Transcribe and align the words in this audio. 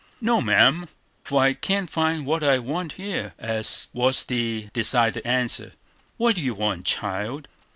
"No, 0.19 0.41
ma'am, 0.41 0.87
for 1.23 1.39
I 1.43 1.53
can't 1.53 1.87
find 1.87 2.25
what 2.25 2.43
I 2.43 2.57
want 2.57 2.93
here," 2.93 3.35
was 3.93 4.23
the 4.27 4.69
decided 4.73 5.23
answer. 5.23 5.73
"What 6.17 6.33
do 6.33 6.41
you 6.41 6.55
want, 6.55 6.87
child?" 6.87 7.47